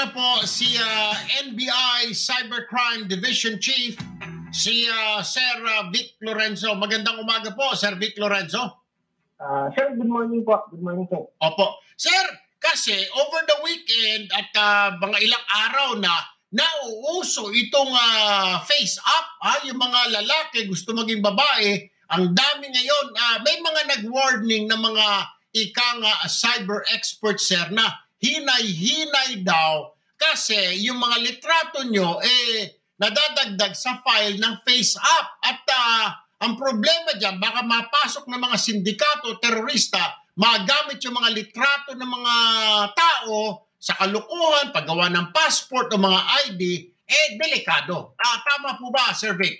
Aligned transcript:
na 0.00 0.08
po 0.16 0.40
si 0.48 0.80
ah, 0.80 1.12
NBI 1.44 2.16
Cybercrime 2.16 3.04
Division 3.04 3.60
Chief, 3.60 3.92
si 4.48 4.88
ah, 4.88 5.20
Sir 5.20 5.60
ah, 5.60 5.92
Vic 5.92 6.16
Lorenzo. 6.24 6.72
Magandang 6.72 7.20
umaga 7.20 7.52
po, 7.52 7.76
Sir 7.76 8.00
Vic 8.00 8.16
Lorenzo. 8.16 8.80
Ah, 9.36 9.68
sir, 9.76 9.92
good 9.92 10.08
morning 10.08 10.40
po. 10.40 10.56
Good 10.72 10.80
morning, 10.80 11.04
sir. 11.04 11.20
Opo. 11.44 11.84
Sir, 12.00 12.24
kasi 12.56 12.96
over 13.12 13.44
the 13.44 13.60
weekend 13.60 14.32
at 14.32 14.48
ah, 14.56 14.96
mga 14.96 15.20
ilang 15.20 15.44
araw 15.68 15.88
na 16.00 16.16
nauuso 16.48 17.52
itong 17.52 17.92
ah, 17.92 18.64
face 18.64 18.96
up, 19.04 19.26
ah, 19.44 19.60
yung 19.68 19.76
mga 19.76 20.16
lalaki 20.16 20.64
gusto 20.64 20.96
maging 20.96 21.20
babae, 21.20 21.76
ang 22.08 22.32
dami 22.32 22.72
ngayon, 22.72 23.06
ah, 23.20 23.36
may 23.44 23.60
mga 23.60 23.80
nag-warning 23.84 24.64
na 24.64 24.80
mga 24.80 25.28
ika 25.60 25.88
nga 26.00 26.12
cyber 26.24 26.88
experts 26.88 27.52
sir 27.52 27.68
na 27.68 28.00
hinay-hinay 28.20 29.40
daw 29.40 29.96
kasi 30.20 30.84
yung 30.84 31.00
mga 31.00 31.16
litrato 31.24 31.80
nyo 31.88 32.20
eh 32.20 32.78
nadadagdag 33.00 33.72
sa 33.72 34.04
file 34.04 34.36
ng 34.36 34.54
face 34.64 34.94
up 35.00 35.26
at 35.40 35.64
ah, 35.72 36.06
ang 36.44 36.56
problema 36.56 37.16
dyan 37.16 37.40
baka 37.40 37.64
mapasok 37.64 38.28
ng 38.28 38.40
mga 38.40 38.56
sindikato 38.60 39.40
terorista 39.40 40.20
magamit 40.36 41.00
yung 41.04 41.16
mga 41.16 41.30
litrato 41.32 41.92
ng 41.96 42.10
mga 42.10 42.34
tao 42.96 43.68
sa 43.80 43.96
kalukuhan, 43.96 44.76
paggawa 44.76 45.08
ng 45.08 45.32
passport 45.32 45.88
o 45.92 45.96
mga 45.96 46.20
ID, 46.52 46.62
eh, 47.08 47.26
delikado. 47.40 48.12
Ah, 48.20 48.44
tama 48.44 48.76
po 48.76 48.92
ba, 48.92 49.08
Sir 49.16 49.32
Vic? 49.40 49.56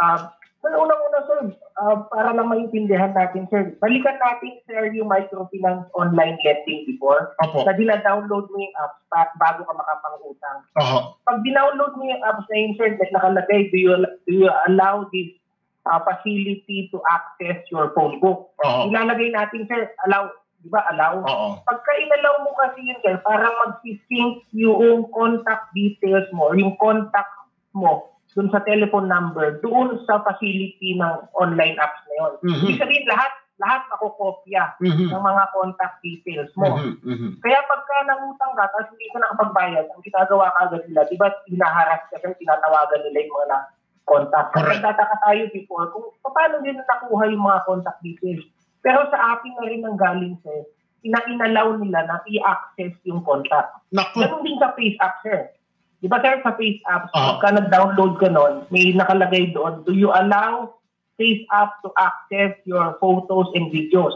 Ah, 0.00 0.32
sir, 0.64 0.72
unang-una, 0.72 1.20
sir, 1.28 1.40
ah, 1.76 2.08
para 2.08 2.32
lang 2.32 2.48
maintindihan 2.48 3.12
natin, 3.12 3.44
sir, 3.52 3.76
balikan 3.80 4.16
natin, 4.16 4.56
sir, 4.64 4.88
yung 4.96 5.12
microfinance 5.12 5.84
online 5.92 6.40
lending 6.40 6.88
before 6.88 7.36
Opo. 7.44 7.64
na 7.68 7.76
dina-download 7.76 8.48
mo 8.48 8.56
yung 8.56 8.76
apps 8.80 9.00
pa- 9.12 9.34
bago 9.36 9.64
ka 9.64 9.74
makapangutang. 9.76 10.58
Oho. 10.80 10.98
Pag 11.28 11.38
dinownload 11.44 11.92
mo 12.00 12.02
yung 12.08 12.22
apps 12.24 12.48
na 12.48 12.56
yun, 12.56 12.72
sir, 12.80 12.88
na 12.96 13.06
nakalagay, 13.12 13.68
do 13.68 13.76
you, 13.76 13.92
do 14.24 14.32
you 14.32 14.50
allow 14.68 15.04
this 15.12 15.36
ah, 15.84 16.00
facility 16.00 16.88
to 16.88 16.98
access 17.12 17.60
your 17.68 17.92
phone 17.92 18.16
book? 18.24 18.56
Oho. 18.64 18.88
Ilalagay 18.88 19.36
natin, 19.36 19.68
sir, 19.68 19.92
allow, 20.08 20.32
di 20.64 20.72
ba, 20.72 20.80
allow? 20.88 21.20
Oo. 21.20 21.48
Pagka 21.60 21.92
inalaw 22.00 22.40
mo 22.40 22.56
kasi 22.56 22.88
yun, 22.88 22.98
sir, 23.04 23.20
parang 23.20 23.52
mag-sync 23.68 24.48
yung 24.56 25.12
contact 25.12 25.68
details 25.76 26.26
mo, 26.32 26.56
yung 26.56 26.72
contact 26.80 27.36
mo 27.76 28.15
dun 28.36 28.52
sa 28.52 28.60
telephone 28.68 29.08
number, 29.08 29.64
doon 29.64 29.96
sa 30.04 30.20
facility 30.20 30.92
ng 31.00 31.14
online 31.40 31.80
apps 31.80 32.04
na 32.04 32.14
yun. 32.20 32.32
Mhm. 32.44 32.62
Ibig 32.68 32.80
sabihin, 32.84 33.04
lahat, 33.08 33.32
lahat 33.56 33.82
makukopya 33.88 34.76
Mhm. 34.84 35.08
ng 35.08 35.22
mga 35.24 35.44
contact 35.56 35.96
details 36.04 36.52
mo. 36.52 36.76
Mhm. 36.76 37.00
Mhm. 37.00 37.28
Kaya 37.40 37.58
pagka 37.64 37.96
nangutang 38.04 38.52
ka, 38.52 38.68
tapos 38.68 38.92
hindi 38.92 39.08
ka 39.08 39.18
nakapagbayad, 39.24 39.88
ang 39.88 40.02
ginagawa 40.04 40.52
ka 40.52 40.60
agad 40.68 40.82
nila, 40.84 41.00
di 41.08 41.16
ba, 41.16 41.28
hinaharas 41.48 42.02
ka 42.12 42.16
kasi 42.20 42.36
tinatawagan 42.36 43.00
nila 43.08 43.18
yung 43.24 43.32
mga 43.32 43.48
na-contact. 43.48 44.48
Correct. 44.52 44.68
Nagtataka 44.84 45.16
tayo 45.24 45.42
before 45.56 45.86
kung 45.96 46.06
paano 46.36 46.60
nila 46.60 46.84
nakuha 46.84 47.24
yung 47.32 47.44
mga 47.48 47.60
contact 47.64 48.00
details. 48.04 48.44
Pero 48.84 49.08
sa 49.08 49.40
ating 49.40 49.56
na 49.56 49.64
rin 49.64 49.82
ang 49.82 49.96
galing, 49.96 50.36
sir, 50.44 50.60
ina-inalaw 51.00 51.80
nila 51.80 52.04
na 52.04 52.20
i-access 52.28 52.92
yung 53.08 53.24
contact. 53.24 53.72
Naku. 53.96 54.20
Ganun 54.20 54.44
din 54.44 54.60
sa 54.60 54.76
Face 54.76 55.00
sir. 55.24 55.48
Di 56.00 56.06
ba, 56.12 56.20
sir, 56.20 56.44
sa 56.44 56.52
Face 56.54 56.82
App, 56.86 57.08
Oo. 57.10 57.40
pagka 57.40 57.56
nag-download 57.56 58.20
ka 58.20 58.28
nun, 58.28 58.68
may 58.68 58.92
nakalagay 58.92 59.50
doon, 59.56 59.80
do 59.88 59.96
you 59.96 60.12
allow 60.12 60.76
Face 61.16 61.42
App 61.48 61.80
to 61.80 61.88
access 61.96 62.52
your 62.68 63.00
photos 63.00 63.48
and 63.56 63.72
videos? 63.72 64.12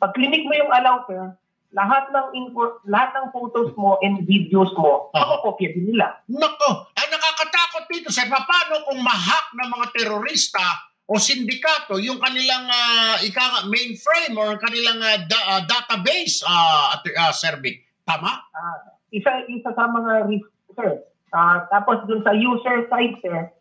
Pag 0.00 0.16
clinic 0.16 0.46
mo 0.48 0.56
yung 0.56 0.72
allow, 0.72 1.04
sir, 1.04 1.36
lahat 1.76 2.08
ng 2.08 2.26
info, 2.32 2.80
lahat 2.88 3.12
ng 3.12 3.26
photos 3.28 3.76
mo 3.76 4.00
and 4.00 4.24
videos 4.24 4.72
mo, 4.80 5.12
makokopya 5.12 5.76
din 5.76 5.92
nila. 5.92 6.16
Nako, 6.24 6.88
ang 6.96 7.08
nakakatakot 7.12 7.84
dito 7.92 8.08
sa 8.08 8.24
paano 8.24 8.88
kung 8.88 9.00
mahak 9.04 9.52
ng 9.52 9.68
mga 9.68 9.86
terorista 9.92 10.64
o 11.04 11.20
sindikato 11.20 12.00
yung 12.00 12.20
kanilang 12.20 12.68
ah, 12.68 13.20
ika 13.20 13.68
mainframe 13.68 14.36
or 14.36 14.56
kanilang 14.56 15.00
ah, 15.00 15.20
da- 15.28 15.46
ah, 15.56 15.62
database, 15.68 16.40
ah, 16.48 16.96
at, 16.96 17.04
ah, 17.16 17.32
Sir 17.36 17.60
Vic. 17.60 17.84
Tama? 18.08 18.28
Ah, 18.28 18.96
isa 19.12 19.44
isa 19.48 19.68
sa 19.72 19.84
mga 19.88 20.24
risk, 20.24 20.48
sir. 20.72 21.04
Ah, 21.32 21.68
tapos 21.68 22.04
dun 22.08 22.24
sa 22.24 22.32
user 22.32 22.88
side, 22.88 23.16
sir, 23.20 23.52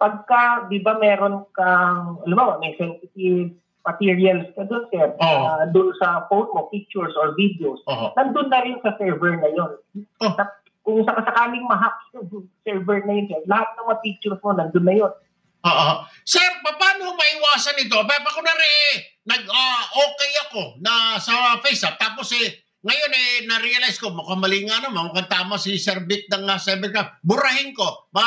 pagka, 0.00 0.64
di 0.72 0.80
ba 0.80 0.96
meron 0.96 1.44
kang, 1.52 2.24
alam 2.24 2.36
mo, 2.36 2.46
may 2.58 2.72
sensitive 2.80 3.52
materials 3.84 4.48
ka 4.56 4.64
dun, 4.64 4.84
sir, 4.88 5.12
Oo. 5.16 5.40
ah, 5.44 5.64
dun 5.68 5.92
sa 6.00 6.24
phone 6.32 6.48
mo, 6.56 6.72
pictures 6.72 7.12
or 7.20 7.36
videos, 7.36 7.80
Oho. 7.84 8.12
nandun 8.16 8.48
na 8.48 8.64
rin 8.64 8.80
sa 8.80 8.96
server 8.96 9.36
na 9.36 9.48
yun. 9.52 9.72
Oh. 10.24 10.32
Tap- 10.36 10.58
Kung 10.80 11.04
sakasakaling 11.04 11.68
mahack 11.68 11.92
yung 12.16 12.48
server 12.64 13.04
na 13.04 13.12
yun, 13.20 13.28
sir, 13.28 13.40
lahat 13.44 13.68
ng 13.76 13.84
mga 13.84 14.00
pictures 14.00 14.40
mo, 14.40 14.56
nandun 14.56 14.86
na 14.88 14.96
yun. 14.96 15.12
Oo. 15.60 15.90
Sir, 16.24 16.40
paano 16.64 17.12
maiwasan 17.12 17.76
ito? 17.84 18.00
Pa, 18.00 18.16
pa 18.16 18.30
kunwari, 18.32 18.72
nag, 19.28 19.44
ah, 19.44 19.84
okay 19.92 20.32
ako 20.48 20.80
na 20.80 21.20
sa 21.20 21.60
FaceApp. 21.60 22.00
Tapos 22.00 22.32
eh, 22.32 22.64
ngayon 22.80 23.12
eh, 23.12 23.44
na-realize 23.44 24.00
ko, 24.00 24.08
mukhang 24.08 24.40
mali 24.40 24.64
nga 24.64 24.80
naman, 24.80 25.12
mukhang 25.12 25.28
tama 25.28 25.60
si 25.60 25.76
Sir 25.76 26.00
Vic 26.08 26.32
ng 26.32 26.48
uh, 26.48 26.56
Cybercam. 26.56 27.12
Burahin 27.20 27.76
ko. 27.76 28.08
Ma, 28.16 28.24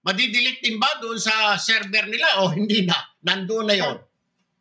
madidelete 0.00 0.64
din 0.64 0.80
ba 0.80 0.88
doon 0.96 1.20
sa 1.20 1.60
server 1.60 2.08
nila 2.08 2.40
o 2.40 2.52
hindi 2.56 2.88
na? 2.88 2.96
Nandoon 3.20 3.66
na 3.68 3.76
yon. 3.76 3.96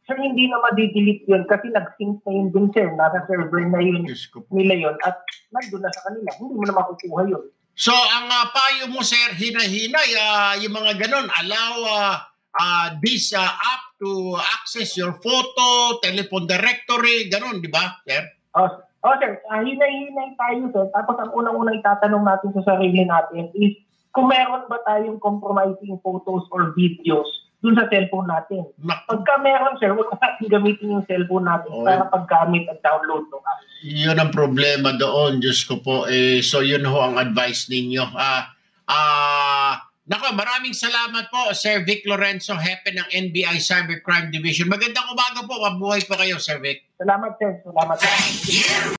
Sir, 0.03 0.19
hindi 0.19 0.51
na 0.51 0.59
madidelete 0.59 1.23
yun 1.31 1.47
kasi 1.47 1.71
nag-sync 1.71 2.27
na 2.27 2.31
yun 2.35 2.47
dun, 2.51 2.67
sir. 2.75 2.91
Nasa 2.91 3.23
server 3.23 3.63
na 3.71 3.79
yun 3.79 4.03
nila 4.51 4.75
yun 4.75 4.95
at 5.07 5.15
nandun 5.55 5.79
na 5.79 5.91
sa 5.95 6.03
kanila. 6.11 6.29
Hindi 6.35 6.53
mo 6.59 6.63
na 6.67 6.75
makukuha 6.75 7.21
yun. 7.31 7.43
So, 7.73 7.95
ang 7.95 8.27
ah, 8.29 8.51
payo 8.51 8.91
mo, 8.91 8.99
sir, 8.99 9.31
hinahinay, 9.31 10.09
ah, 10.19 10.53
yung 10.59 10.75
mga 10.75 11.07
ganun, 11.07 11.25
allow 11.39 11.71
ah, 11.87 12.15
ah, 12.59 12.87
this 12.99 13.31
ah, 13.31 13.47
app 13.47 13.95
to 13.97 14.35
access 14.59 14.93
your 14.99 15.17
photo, 15.23 15.97
telephone 16.03 16.45
directory, 16.45 17.31
ganun, 17.31 17.63
di 17.63 17.71
ba, 17.71 17.97
sir? 18.03 18.42
Oh, 18.53 18.69
oh 19.03 19.15
sir, 19.17 19.41
uh, 19.49 19.61
hinay-hinay 19.61 20.37
tayo 20.37 20.69
sir. 20.69 20.85
Tapos 20.93 21.17
ang 21.17 21.33
unang-unang 21.33 21.81
itatanong 21.81 22.23
natin 22.23 22.49
sa 22.53 22.75
sarili 22.75 23.03
natin 23.03 23.49
is 23.57 23.77
kung 24.13 24.29
meron 24.29 24.69
ba 24.69 24.77
tayong 24.85 25.17
compromising 25.17 25.97
photos 26.05 26.45
or 26.53 26.71
videos 26.77 27.25
dun 27.63 27.79
sa 27.79 27.87
cellphone 27.87 28.27
natin. 28.27 28.67
Pagka 28.83 29.39
meron 29.39 29.79
sir, 29.79 29.95
huwag 29.95 30.11
natin 30.19 30.51
gamitin 30.51 30.93
yung 30.99 31.07
cellphone 31.07 31.47
natin 31.47 31.71
Oo. 31.71 31.87
para 31.87 32.05
paggamit 32.11 32.67
at 32.67 32.83
download 32.83 33.25
ng 33.31 33.39
app. 33.39 33.61
yun 33.83 34.17
ang 34.19 34.31
problema 34.35 34.91
doon, 34.99 35.39
Diyos 35.39 35.63
ko 35.63 35.79
po. 35.79 36.03
Eh, 36.07 36.43
so, 36.43 36.59
yun 36.59 36.83
ho 36.83 36.99
ang 36.99 37.15
advice 37.15 37.71
ninyo. 37.71 38.03
Ah, 38.15 38.51
ah, 38.87 39.75
nako, 40.07 40.35
maraming 40.35 40.75
salamat 40.75 41.31
po, 41.31 41.51
Sir 41.55 41.87
Vic 41.87 42.03
Lorenzo, 42.03 42.55
Hepe 42.55 42.91
ng 42.91 43.07
NBI 43.11 43.59
Cybercrime 43.59 44.31
Division. 44.31 44.67
Magandang 44.67 45.07
umaga 45.11 45.43
po, 45.47 45.63
mabuhay 45.63 46.03
po 46.03 46.19
kayo, 46.19 46.39
Sir 46.39 46.59
Vic. 46.59 46.83
Salamat 47.03 47.35
sir, 47.35 47.51
salamat. 47.67 47.99